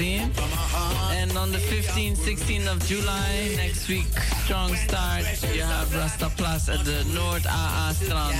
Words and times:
And 0.00 1.36
on 1.36 1.52
the 1.52 1.58
15th, 1.58 2.16
16th 2.16 2.66
of 2.66 2.84
July, 2.84 3.54
next 3.56 3.88
week, 3.88 4.06
strong 4.42 4.74
start. 4.74 5.24
You 5.54 5.62
have 5.62 5.94
Rasta 5.94 6.32
Plus 6.36 6.68
at 6.68 6.84
the 6.84 7.04
North 7.14 7.46
AA 7.48 7.92
Strand. 7.92 8.34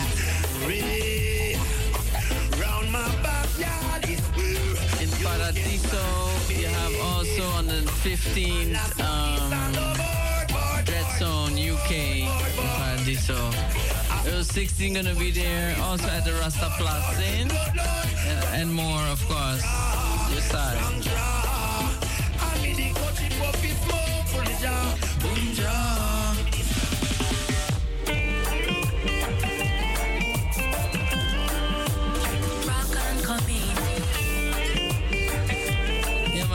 In 5.01 5.11
Paradiso, 5.23 6.05
you 6.51 6.67
have 6.67 6.95
also 7.03 7.45
on 7.59 7.67
the 7.67 7.83
15th, 8.03 9.01
um, 9.01 9.51
Dread 10.85 11.07
Zone 11.19 11.55
UK 11.55 12.27
in 12.27 12.67
Paradiso. 12.79 13.39
Earl 14.27 14.43
16 14.43 14.95
gonna 14.95 15.15
be 15.15 15.31
there, 15.31 15.77
also 15.83 16.09
at 16.09 16.25
the 16.25 16.33
Rasta 16.33 16.73
Plus 16.79 17.21
Inn, 17.21 17.49
and, 18.55 18.75
more, 18.75 19.03
of 19.13 19.25
course. 19.29 19.63
You're. 21.05 21.44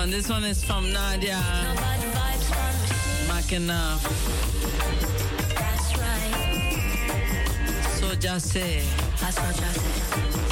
one. 0.10 0.18
This 0.18 0.30
one 0.30 0.44
is 0.44 0.64
from 0.64 0.92
Nadia. 0.92 1.40
Makenaf. 3.28 4.06
Uh, 4.06 4.10
That's 5.56 5.98
right. 5.98 6.36
So 8.00 8.16
just 8.16 8.50
say. 8.52 8.84
That's 9.20 9.40
what 9.40 9.56
just 9.56 9.82
say. 9.82 10.49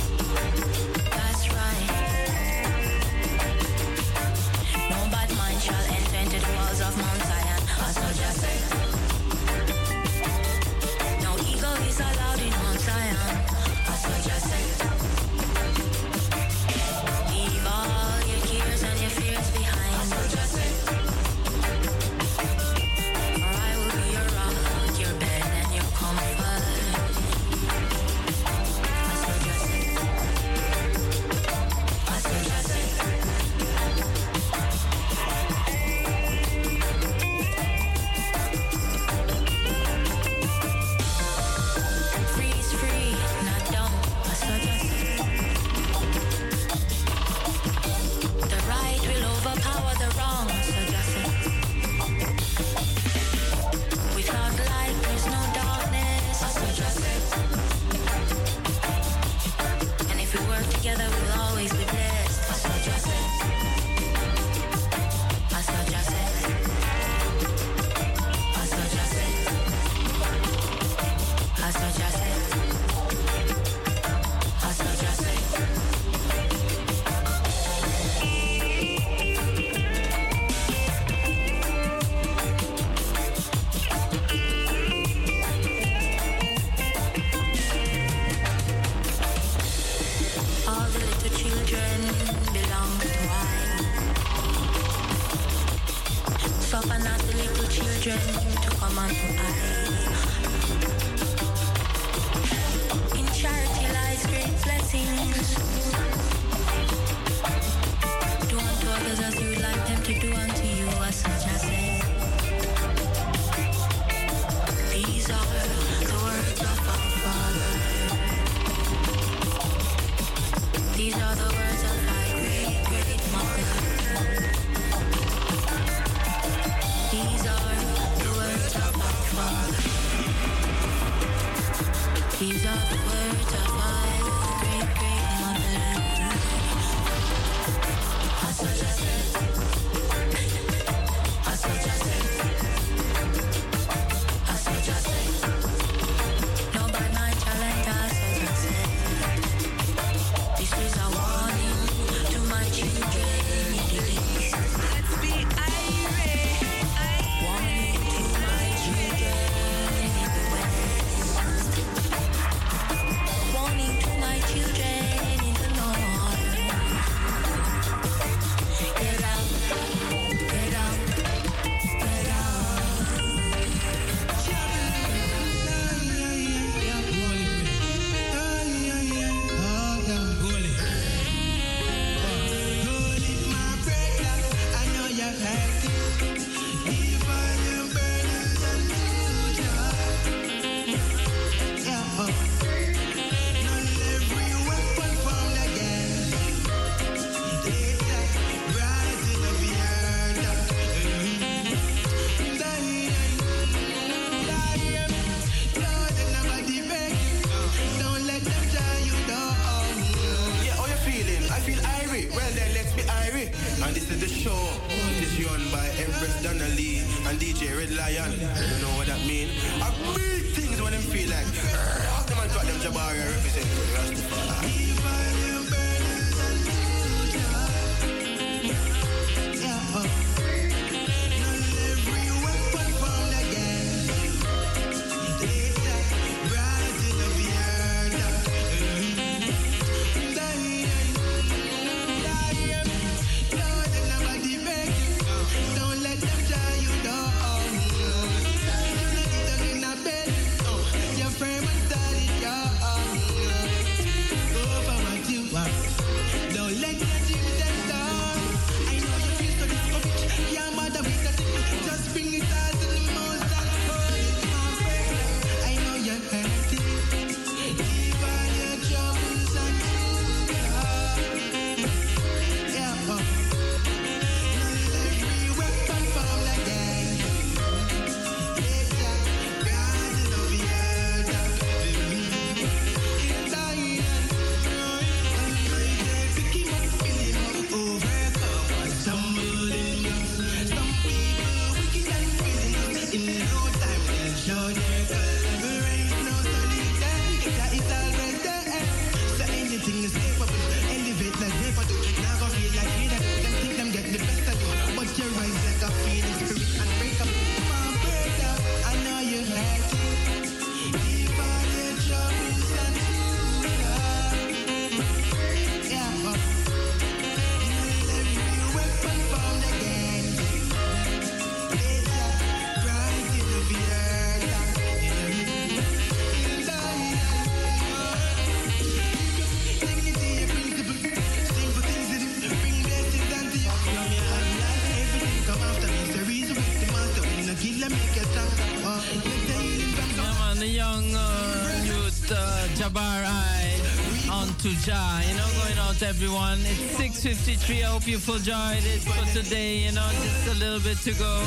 Ja, 344.88 345.20
you 345.20 345.36
know, 345.36 345.44
going 345.60 345.78
out 345.80 345.96
to 345.98 346.08
everyone. 346.08 346.60
It's 346.62 346.96
6.53, 346.96 347.84
I 347.84 347.88
hope 347.88 348.08
you 348.08 348.16
enjoyed 348.16 348.86
it 348.86 349.02
for 349.04 349.26
today, 349.38 349.80
you 349.80 349.92
know, 349.92 350.08
just 350.24 350.48
a 350.48 350.54
little 350.54 350.80
bit 350.80 350.98
to 351.00 351.12
go. 351.12 351.44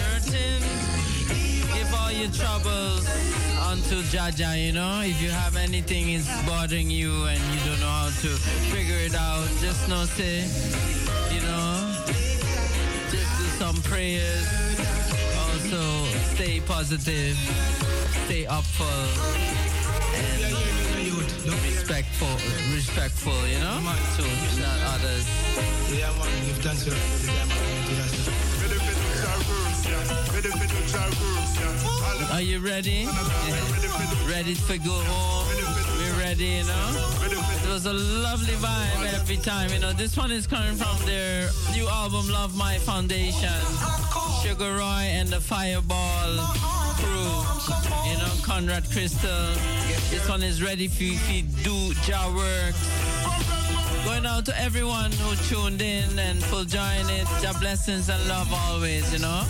Hurting, 0.00 0.64
give 1.74 1.94
all 1.94 2.10
your 2.10 2.30
troubles 2.32 3.06
onto 3.60 4.02
Jah 4.04 4.30
Jah, 4.34 4.56
you 4.56 4.72
know. 4.72 5.02
If 5.04 5.20
you 5.20 5.28
have 5.28 5.56
anything 5.56 6.08
is 6.08 6.26
bothering 6.46 6.88
you 6.88 7.26
and 7.26 7.40
you 7.52 7.60
don't 7.68 7.80
know 7.80 7.86
how 7.86 8.06
to 8.06 8.28
figure 8.72 8.96
it 8.96 9.14
out, 9.14 9.46
just 9.60 9.86
know, 9.90 10.06
say, 10.06 10.48
you 11.34 11.42
know, 11.42 11.92
just 13.10 13.36
do 13.36 13.44
some 13.60 13.76
prayers. 13.82 14.48
Also, 15.36 16.06
stay 16.34 16.60
positive, 16.60 17.36
stay 18.24 18.46
upful, 18.46 18.86
and 19.36 19.67
respectful, 21.88 22.28
respectful, 22.74 23.48
you 23.48 23.58
know, 23.60 23.80
to 24.16 24.22
not 24.60 24.78
others. 24.92 25.24
Yeah, 25.88 26.12
man, 26.18 26.28
give 26.44 26.58
thanks 26.58 26.84
to 26.84 26.90
Are 32.30 32.42
you 32.42 32.58
ready? 32.58 33.08
Ready 34.28 34.54
to 34.54 34.78
go 34.78 34.92
home? 34.92 35.46
We're 35.96 36.20
ready, 36.20 36.44
you 36.44 36.64
know? 36.64 36.92
It 37.64 37.68
was 37.72 37.86
a 37.86 37.94
lovely 37.94 38.54
vibe 38.54 39.14
every 39.14 39.38
time, 39.38 39.70
you 39.70 39.78
know. 39.78 39.94
This 39.94 40.14
one 40.14 40.30
is 40.30 40.46
coming 40.46 40.76
from 40.76 40.98
their 41.06 41.48
new 41.72 41.88
album, 41.88 42.28
Love 42.28 42.54
My 42.54 42.76
Foundation. 42.76 43.48
Sugar 44.42 44.76
Roy 44.76 45.08
and 45.08 45.30
the 45.30 45.40
Fireball 45.40 46.77
crew, 46.98 48.10
you 48.10 48.16
know, 48.18 48.32
Conrad 48.42 48.84
Crystal. 48.90 49.54
This 50.10 50.28
one 50.28 50.42
is 50.42 50.62
ready 50.62 50.88
for 50.88 51.04
you 51.04 51.18
to 51.18 51.42
do 51.62 51.94
job 52.02 52.34
work. 52.34 52.74
Going 54.04 54.26
out 54.26 54.44
to 54.46 54.58
everyone 54.60 55.12
who 55.12 55.36
tuned 55.48 55.82
in 55.82 56.18
and 56.18 56.42
for 56.44 56.64
joining 56.64 57.10
it. 57.10 57.28
Your 57.42 57.54
blessings 57.54 58.08
and 58.08 58.26
love 58.28 58.52
always, 58.52 59.12
you 59.12 59.18
know. 59.18 59.44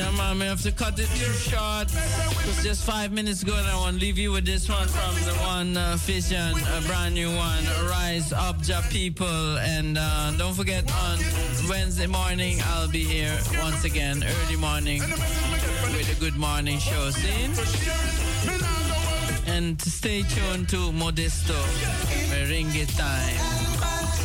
Yeah, 0.00 0.10
man, 0.12 0.38
we 0.38 0.46
have 0.46 0.62
to 0.62 0.72
cut 0.72 0.98
it 0.98 1.10
too 1.10 1.32
short. 1.34 1.88
It's 2.48 2.62
just 2.62 2.84
five 2.84 3.12
minutes 3.12 3.42
ago, 3.42 3.54
and 3.54 3.66
I 3.66 3.76
want 3.76 3.96
to 3.96 4.00
leave 4.00 4.16
you 4.16 4.32
with 4.32 4.46
this 4.46 4.66
one 4.66 4.88
from 4.88 5.14
the 5.26 5.34
one 5.44 5.76
uh, 5.76 5.96
vision, 5.98 6.54
a 6.56 6.80
brand 6.86 7.12
new 7.14 7.28
one. 7.28 7.64
Rise 7.84 8.32
up, 8.32 8.62
Jah 8.62 8.80
people, 8.88 9.58
and 9.58 9.98
uh, 9.98 10.32
don't 10.38 10.54
forget 10.54 10.90
on 10.90 11.18
Wednesday 11.68 12.06
morning 12.06 12.60
I'll 12.68 12.88
be 12.88 13.04
here 13.04 13.38
once 13.58 13.84
again, 13.84 14.24
early 14.24 14.56
morning, 14.56 15.02
with 15.02 16.16
a 16.16 16.18
good 16.18 16.36
morning 16.38 16.78
show. 16.78 17.10
See? 17.10 17.44
And 19.52 19.78
stay 19.82 20.22
tuned 20.22 20.70
to 20.70 20.92
Modesto, 20.92 21.60
Merengue 22.32 22.88
time. 22.96 23.36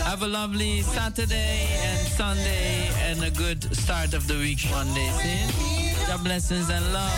Have 0.06 0.24
a 0.24 0.28
lovely 0.28 0.84
Saturday 0.84 1.68
Sunday 2.16 2.88
and 3.10 3.22
a 3.26 3.30
good 3.30 3.62
start 3.76 4.14
of 4.14 4.26
the 4.26 4.36
week 4.36 4.60
Monday. 4.72 5.10
See? 5.20 6.08
God 6.08 6.24
blessings 6.24 6.70
and 6.70 6.94
love. 6.94 7.12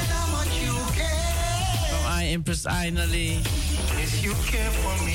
From 0.73 2.05
I 2.07 2.25
Empress 2.33 2.65
Ainali. 2.65 3.37
Yes, 3.93 4.23
you 4.23 4.33
care 4.49 4.71
for 4.71 5.05
me, 5.05 5.13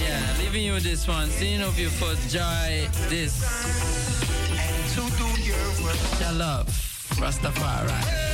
Yeah, 0.00 0.22
leaving 0.38 0.64
you 0.64 0.80
this 0.80 1.06
one. 1.06 1.28
Seeing 1.28 1.60
of 1.60 1.78
you 1.78 1.90
for 1.90 2.14
joy 2.30 2.88
this. 3.10 3.44
And 4.56 4.88
to 4.94 5.02
do 5.18 5.42
your 5.42 5.84
work. 5.84 6.20
Your 6.20 6.32
love. 6.32 6.66
Rastafari. 7.20 8.27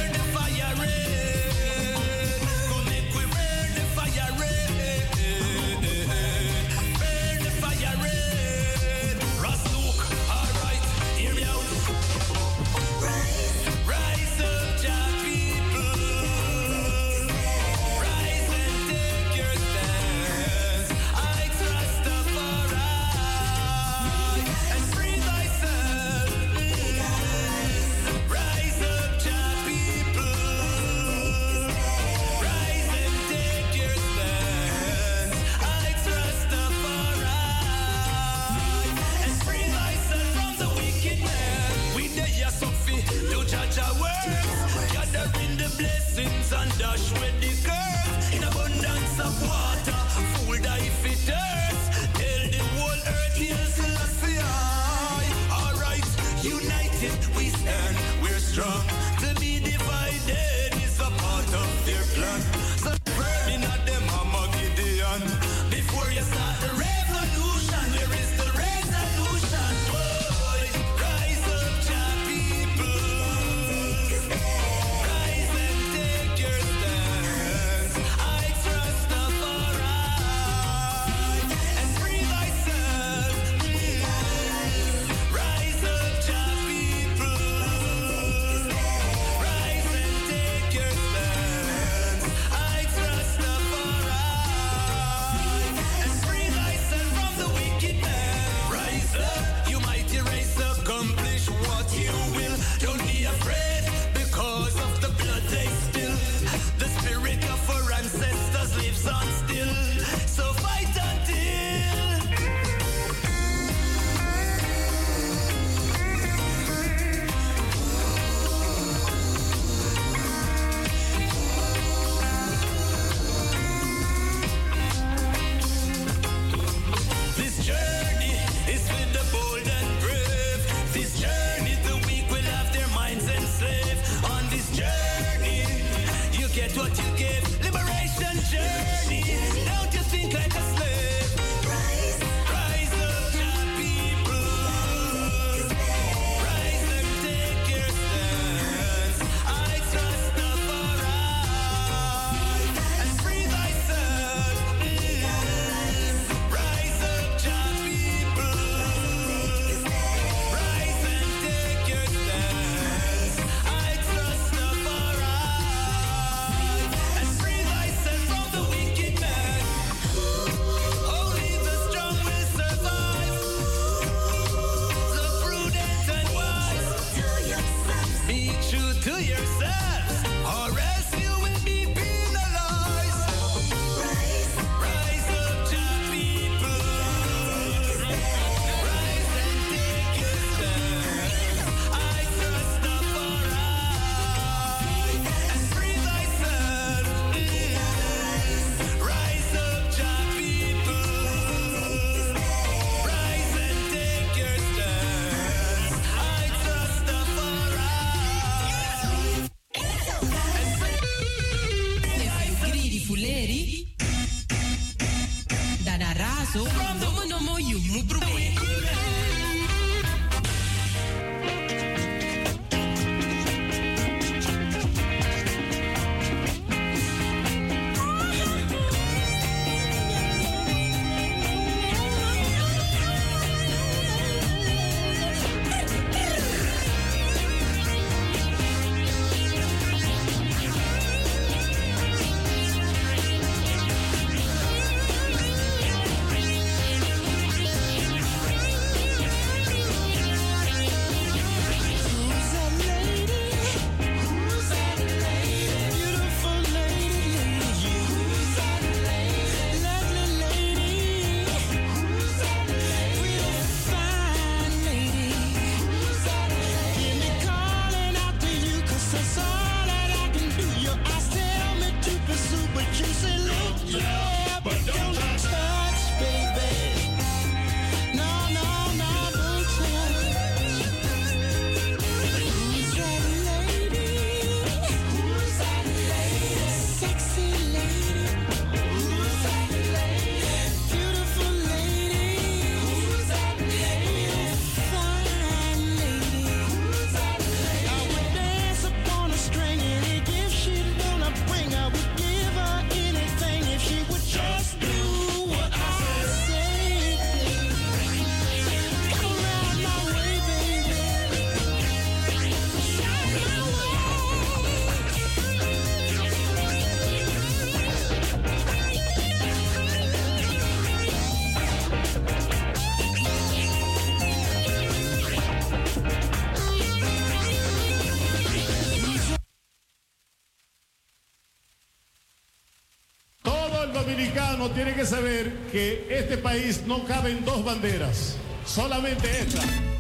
tiene 334.71 334.94
que 334.94 335.04
saber 335.04 335.52
que 335.71 336.06
este 336.11 336.38
país 336.38 336.83
no 336.87 337.04
cabe 337.04 337.30
en 337.30 337.44
dos 337.44 337.64
banderas, 337.64 338.37
solamente 338.66 339.28
esta. 339.40 339.94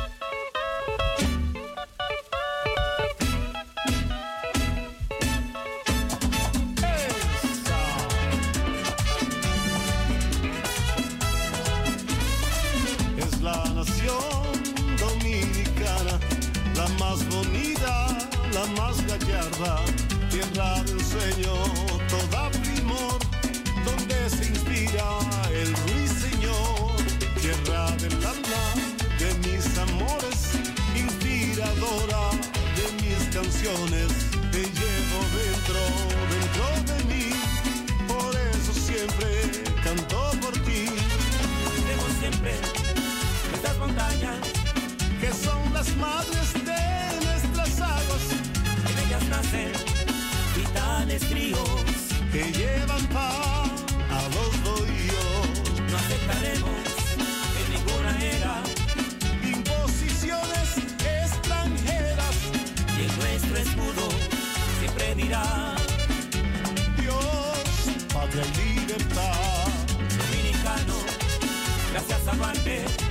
one 72.44 72.54
day. 72.62 73.03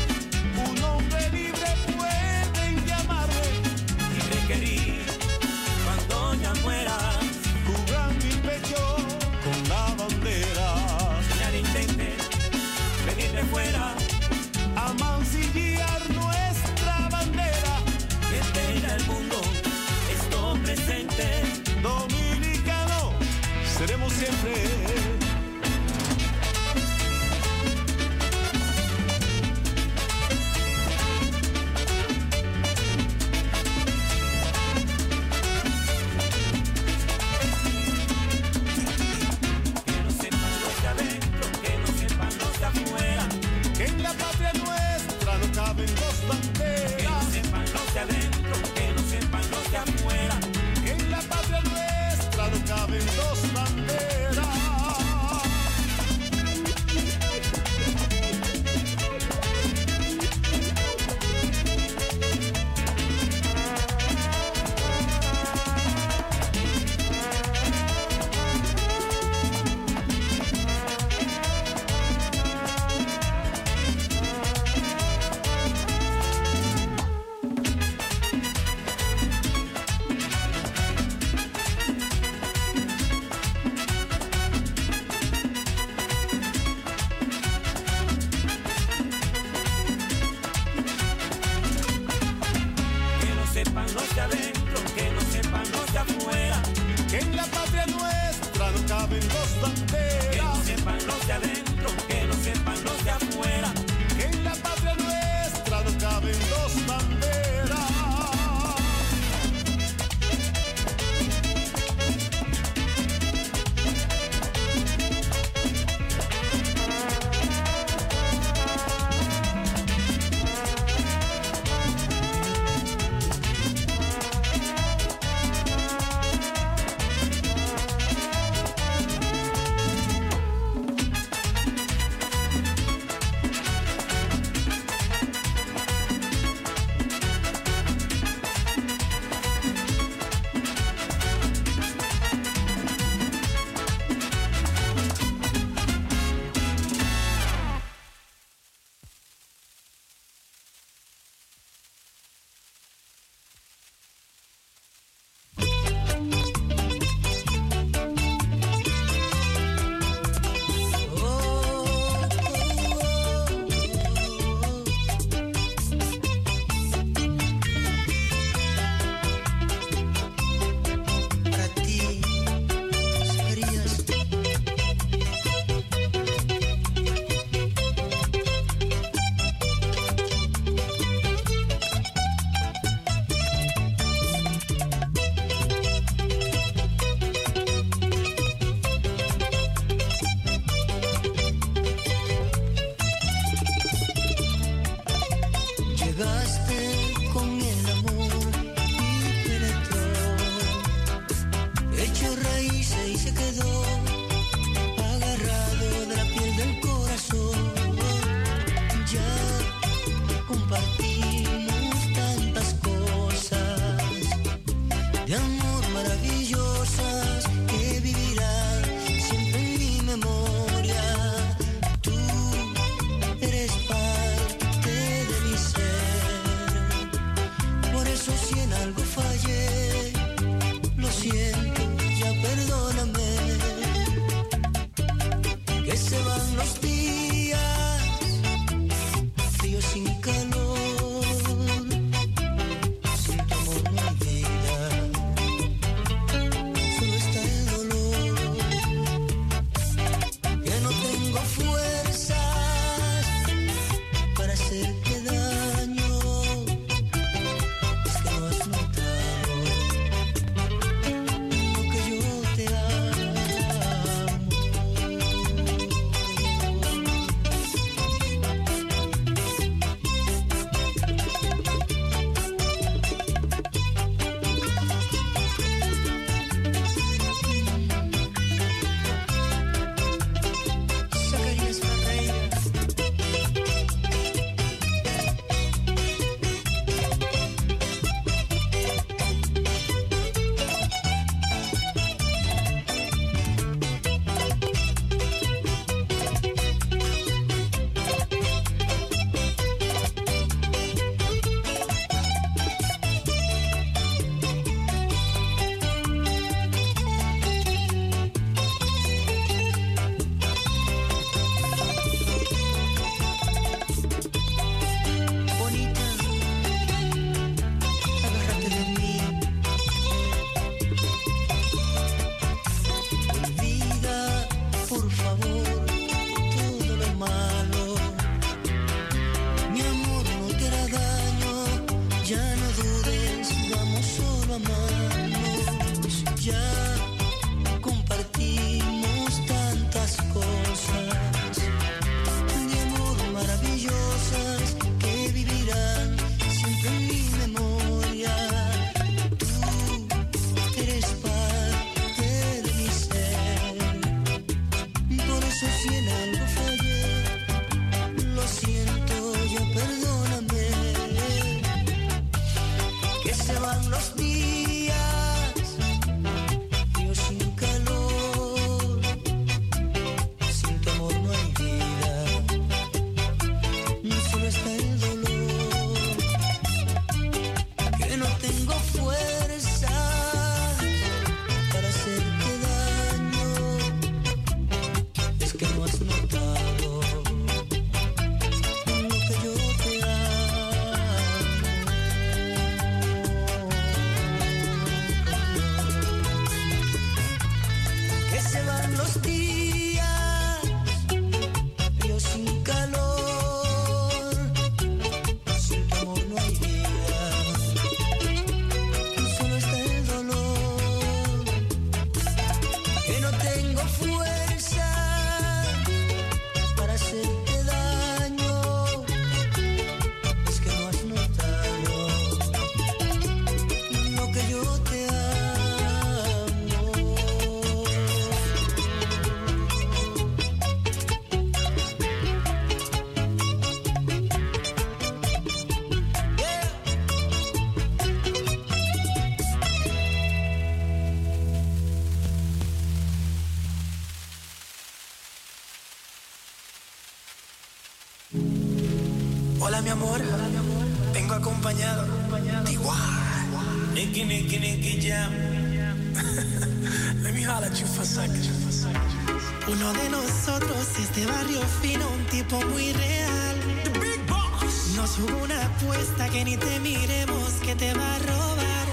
fino, 461.82 462.08
un 462.10 462.26
tipo 462.26 462.62
muy 462.68 462.94
real. 462.94 463.56
The 463.84 464.00
Big 464.00 464.26
Boss. 464.28 464.94
Nos 464.96 465.12
jugó 465.12 465.44
una 465.44 465.66
apuesta 465.66 466.30
que 466.30 466.44
ni 466.44 466.58
te 466.58 466.80
miremos, 466.80 467.54
que 467.66 467.76
te 467.76 467.94
va 467.94 468.16
a 468.16 468.20
robar. 468.20 468.88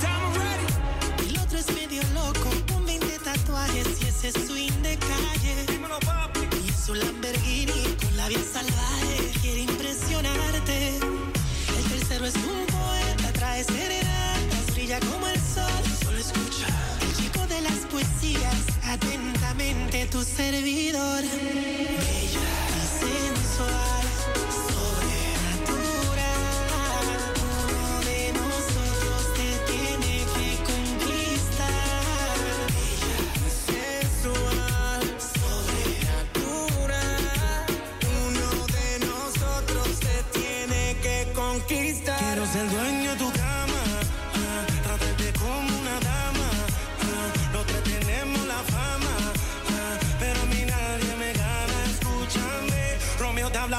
El 1.27 1.39
otro 1.39 1.59
es 1.59 1.67
medio 1.75 2.03
loco, 2.15 2.51
con 2.73 2.85
20 2.87 3.19
tatuajes 3.19 3.87
y 4.03 4.07
ese 4.07 4.33
swing 4.33 4.83
de 4.83 4.97
calle. 4.99 5.67
Dímelo, 5.69 5.99
papi. 6.01 6.41
Y 6.67 6.73
su 6.73 6.95
Lamborghini 6.95 7.97
con 8.03 8.17
la 8.17 8.29
vía 8.29 8.45
salvaje 8.53 9.33
quiere 9.41 9.61
impresionarte. 9.63 10.97
El 10.97 11.85
tercero 11.91 12.27
es 12.27 12.35
un 12.37 12.67
poeta, 12.67 13.33
trae 13.33 13.65
serenatas, 13.65 14.75
brilla 14.75 15.01
como 15.01 15.27
el 15.29 15.41
sol. 15.41 15.83
Solo 16.05 16.19
escucha. 16.19 16.67
El 17.03 17.17
chico 17.17 17.47
de 17.47 17.61
las 17.63 17.79
poesías, 17.91 18.57
atentamente 18.85 20.07
tu 20.07 20.23
servidor. 20.23 21.23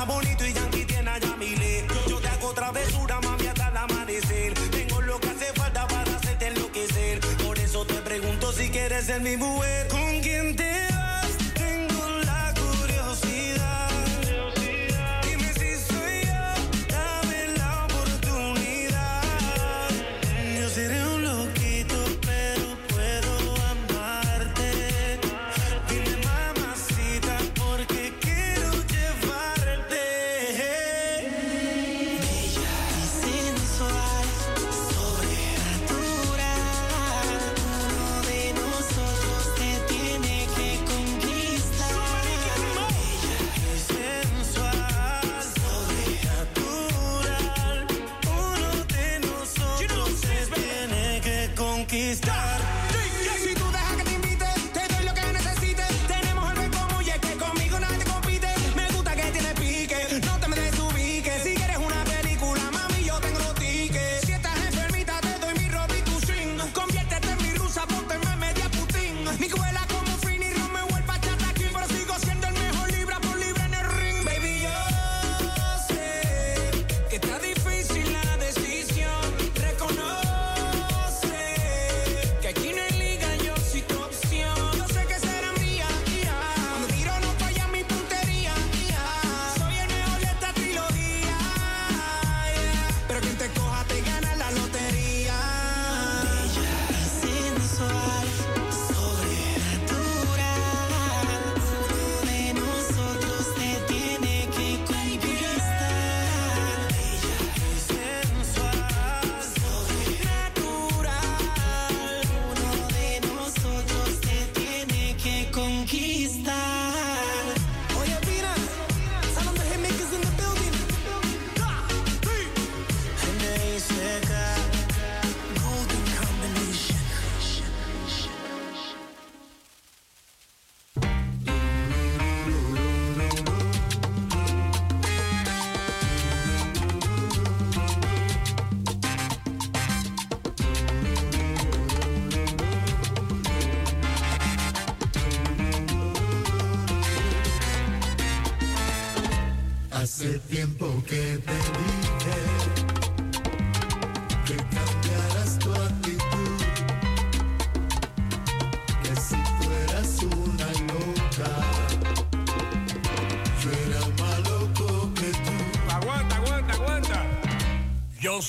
Bonito 0.05 0.45
y 0.47 0.53
Yankee 0.53 0.85
tiene 0.85 1.09
a 1.11 1.17
Yamile. 1.19 1.85
Yo, 1.87 2.09
yo 2.09 2.19
te 2.19 2.27
hago 2.27 2.53
travesura, 2.53 3.21
mami, 3.21 3.45
hasta 3.45 3.69
el 3.69 3.77
amanecer. 3.77 4.53
Tengo 4.71 5.01
lo 5.01 5.19
que 5.19 5.29
hace 5.29 5.45
falta 5.53 5.87
para 5.87 6.15
hacerte 6.15 6.47
enloquecer. 6.47 7.19
Por 7.45 7.59
eso 7.59 7.85
te 7.85 7.95
pregunto 7.95 8.51
si 8.51 8.69
quieres 8.69 9.05
ser 9.05 9.21
mi 9.21 9.37
mujer. 9.37 9.87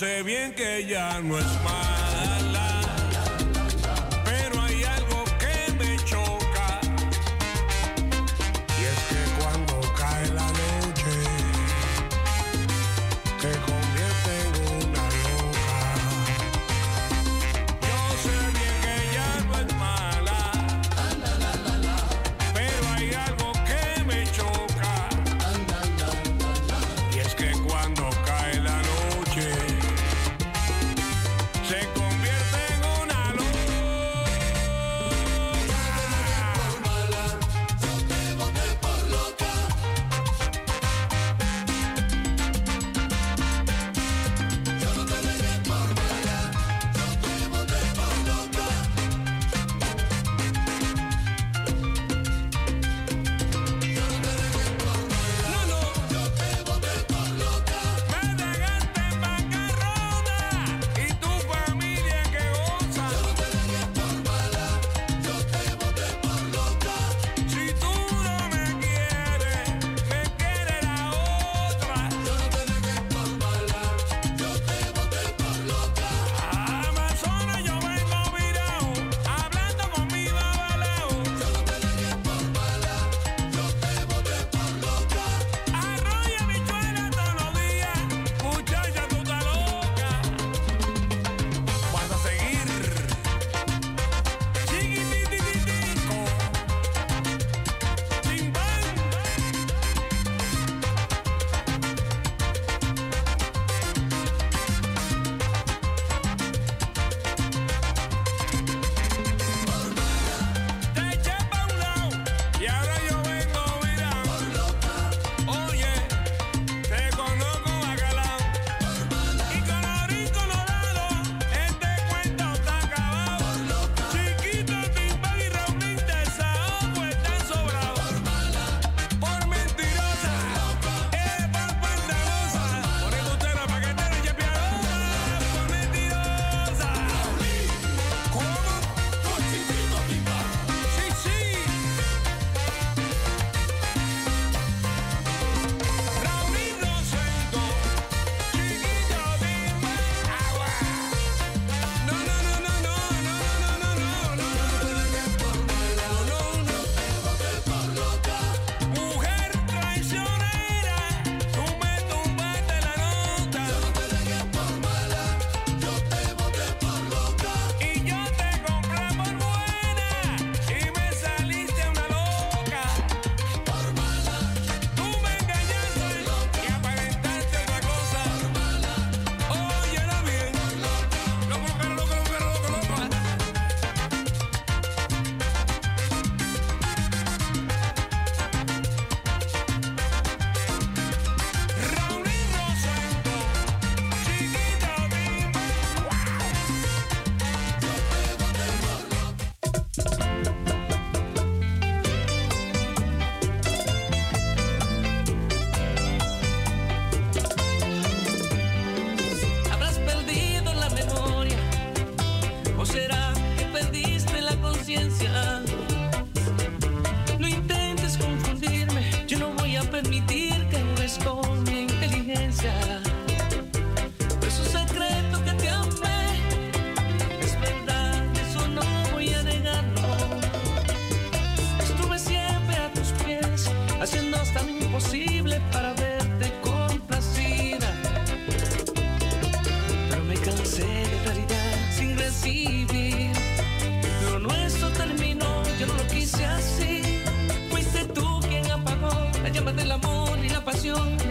sé 0.03 0.25
bien 0.25 0.53
que 0.53 0.85
ya 0.85 1.21
no 1.21 1.39
es 1.39 1.45
más. 1.63 1.72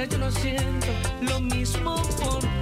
Yo 0.06 0.18
no 0.18 0.32
siento 0.32 0.88
lo 1.22 1.40
mismo 1.40 1.96
por 2.24 2.61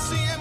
see 0.00 0.16
him. 0.16 0.39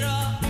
it 0.00 0.04
all. 0.06 0.49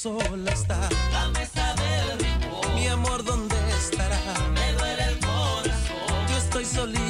sola 0.00 0.50
está. 0.50 0.88
La 1.12 1.28
mesa. 1.28 1.74
Mi 2.74 2.86
amor, 2.86 3.22
¿dónde 3.22 3.56
estará? 3.76 4.18
Me 4.54 4.72
duele 4.72 5.04
el 5.04 5.18
corazón. 5.18 6.26
Yo 6.30 6.38
estoy 6.38 6.64
solita 6.64 7.09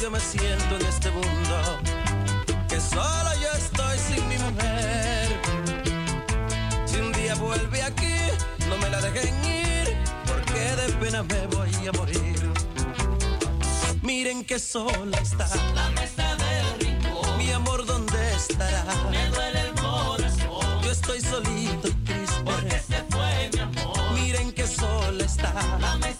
yo 0.00 0.10
me 0.10 0.20
siento 0.20 0.76
en 0.76 0.86
este 0.86 1.10
mundo, 1.10 1.78
que 2.68 2.80
solo 2.80 3.30
yo 3.42 3.52
estoy 3.58 3.98
sin 3.98 4.28
mi 4.28 4.38
mujer. 4.38 5.40
Si 6.86 6.96
un 6.96 7.12
día 7.12 7.34
vuelve 7.34 7.82
aquí, 7.82 8.14
no 8.68 8.78
me 8.78 8.88
la 8.88 9.00
dejen 9.02 9.34
ir, 9.44 9.96
porque 10.26 10.60
de 10.76 10.92
pena 11.00 11.22
me 11.22 11.46
voy 11.48 11.86
a 11.86 11.92
morir. 11.92 12.52
Miren 14.02 14.42
que 14.44 14.58
sola 14.58 15.18
está. 15.18 15.46
La 15.74 15.90
mesa 15.90 16.34
del 16.36 16.80
rincón. 16.80 17.36
Mi 17.36 17.50
amor, 17.50 17.84
¿dónde 17.84 18.34
estará? 18.34 18.84
Me 19.10 19.28
duele 19.28 19.60
el 19.60 19.74
corazón. 19.74 20.82
Yo 20.82 20.90
estoy 20.90 21.20
solito 21.20 21.88
y 21.88 21.92
triste. 22.04 22.42
Porque 22.44 22.78
se 22.78 23.04
fue 23.10 23.50
mi 23.52 23.60
amor. 23.60 24.12
Miren 24.14 24.52
que 24.52 24.66
sola 24.66 25.24
está. 25.24 25.52
La 25.78 25.96
mesa 25.96 26.19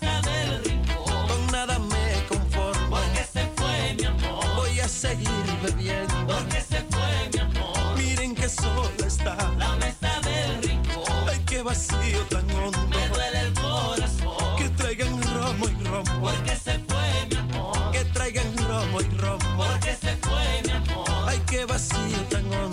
seguir 5.01 5.30
bebiendo. 5.62 6.14
Porque 6.26 6.61
se 6.61 6.84
fue 6.90 7.30
mi 7.32 7.38
amor. 7.40 7.96
Miren 7.96 8.34
que 8.34 8.48
solo 8.48 8.84
está 9.07 9.34
la 9.57 9.74
mesa 9.76 10.20
del 10.20 10.62
rincón. 10.62 11.28
Ay, 11.28 11.40
qué 11.46 11.62
vacío 11.62 12.20
tan 12.28 12.51
hondo. 12.51 12.78
Me 12.88 13.09
duele 13.09 13.40
el 13.46 13.53
corazón. 13.55 14.57
Que 14.59 14.68
traigan 14.70 15.22
romo 15.34 15.66
y 15.68 15.84
romo. 15.84 16.20
Porque 16.20 16.55
se 16.55 16.78
fue 16.80 17.26
mi 17.30 17.36
amor. 17.36 17.92
Que 17.92 18.05
traigan 18.16 18.57
romo 18.59 19.01
y 19.01 19.09
romo. 19.16 19.48
Porque 19.57 19.96
se 19.96 20.16
fue 20.18 20.62
mi 20.66 20.72
amor. 20.72 21.09
Ay, 21.26 21.40
qué 21.46 21.64
vacío 21.64 22.18
tan 22.28 22.44
hondo. 22.53 22.70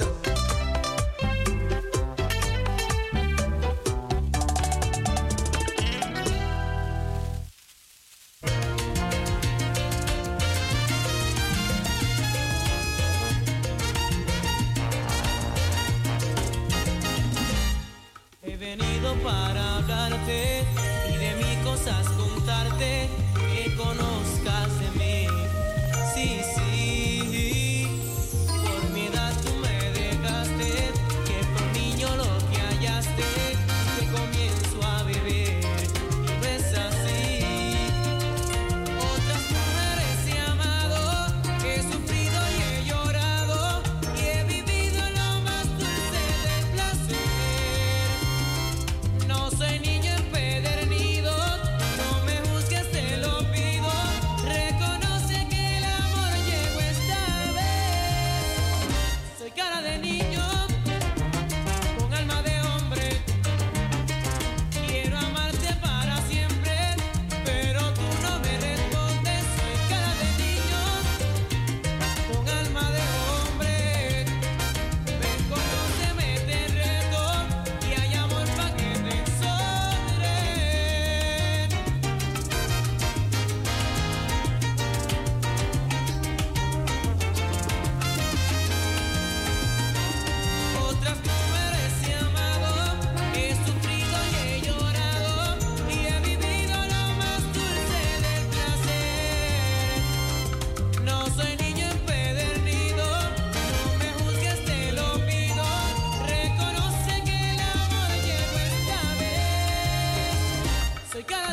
Ah, 0.00 0.31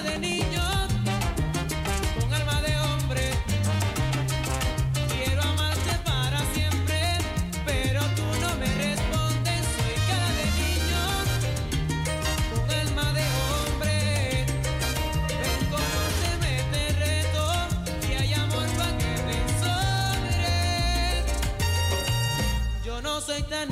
De 0.03 0.17
niño, 0.17 0.63
con 2.19 2.33
alma 2.33 2.61
de 2.61 2.77
hombre. 2.79 3.21
Quiero 5.11 5.41
amarte 5.41 5.93
para 6.05 6.39
siempre, 6.53 7.17
pero 7.65 8.01
tú 8.15 8.23
no 8.41 8.55
me 8.61 8.67
respondes. 8.75 9.65
Soy 9.75 9.95
cadenillo, 10.09 11.03
con 12.55 12.69
alma 12.71 13.07
de 13.13 13.25
hombre. 13.43 13.97
Ven 15.41 15.61
conmigo 15.69 16.31
me 16.39 16.53
des 16.71 16.93
reto 16.97 17.45
y 18.09 18.11
hay 18.13 18.33
amor 18.33 18.67
pa 18.77 18.87
que 18.97 19.13
me 19.27 19.37
sobre. 19.59 20.53
Yo 22.85 22.95
no 23.01 23.19
soy 23.19 23.43
tan 23.43 23.69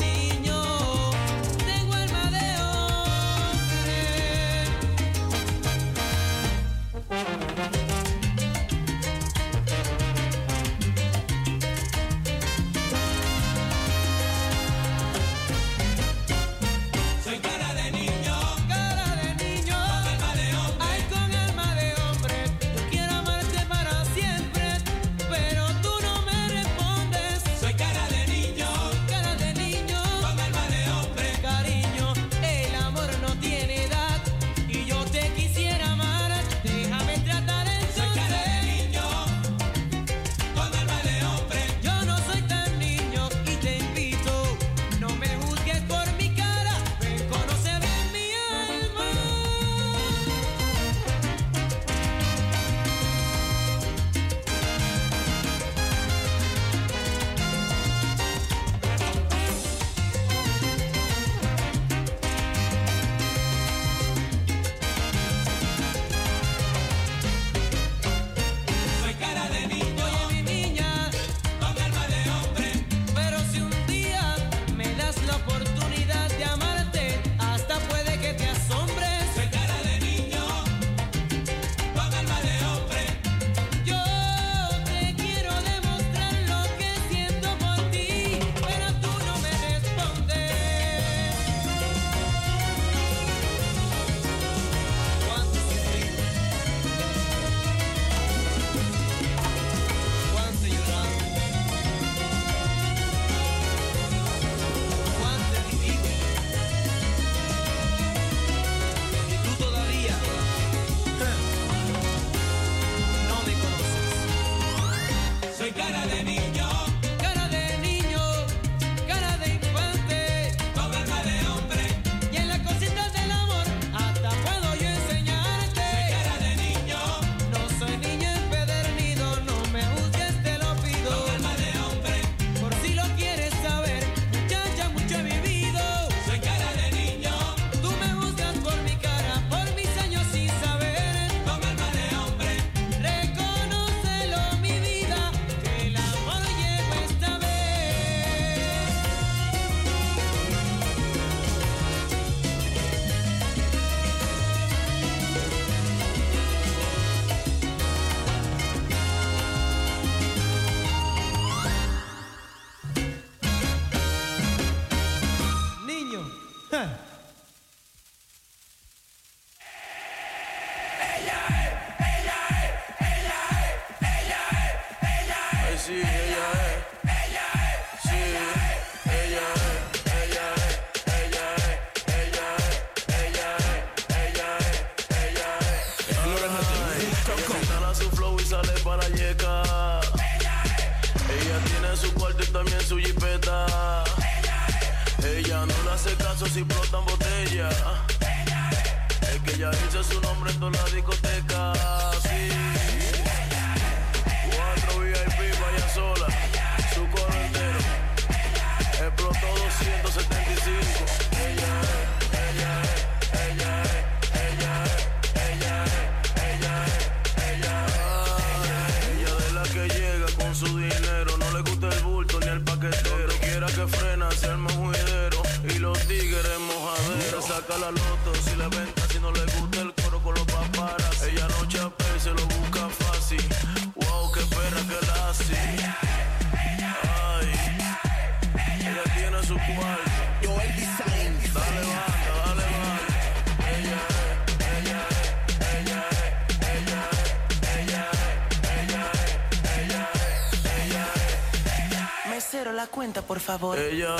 Ella 253.97 254.15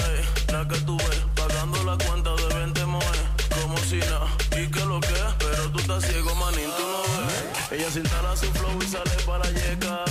la 0.51 0.67
que 0.67 0.75
tú 0.88 0.97
ves, 0.97 1.21
pagando 1.36 1.84
la 1.84 1.95
cuenta 2.03 2.34
de 2.34 2.47
20 2.47 2.86
moes. 2.88 3.21
Como 3.61 3.78
si 3.78 3.97
nada, 3.97 4.28
y 4.53 4.65
que 4.71 4.84
lo 4.86 4.99
que 4.99 5.13
pero 5.38 5.69
tú 5.69 5.78
estás 5.78 6.03
ciego, 6.03 6.34
manín, 6.34 6.67
tú 6.75 6.84
no 6.84 7.03
ves. 7.28 7.71
Ella 7.73 7.91
se 7.91 7.99
instala 7.99 8.36
su 8.36 8.51
flow 8.53 8.75
y 8.82 8.88
sale 8.88 9.11
para 9.28 9.43
la 9.43 9.51
yeca. 9.51 10.03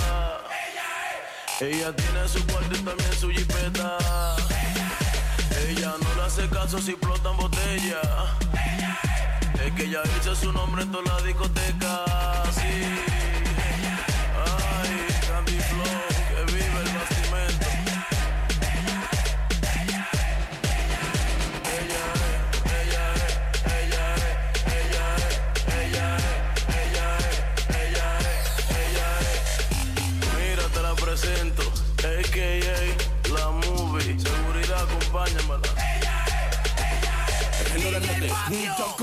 Ella 1.59 1.93
tiene 1.93 2.29
su 2.29 2.47
cuarto 2.47 2.75
y 2.75 2.79
también 2.79 3.13
su 3.19 3.29
jipeta. 3.29 3.97
Ella 5.67 5.95
no 6.01 6.15
le 6.15 6.21
hace 6.21 6.47
caso 6.47 6.79
si 6.79 6.91
explotan 6.91 7.35
botella. 7.35 7.99
Es 9.65 9.73
que 9.73 9.83
ella 9.83 10.01
dice 10.15 10.33
su 10.33 10.53
nombre 10.53 10.83
en 10.83 10.93
toda 10.93 11.13
la 11.13 11.21
discoteca. 11.23 12.06
Se 38.47 38.53
repitió 38.53 38.96